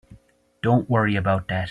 [0.63, 1.59] Don't worry about that.